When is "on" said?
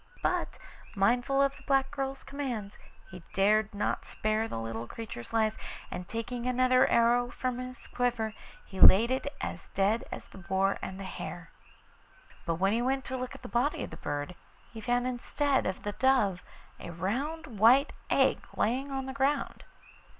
18.91-19.05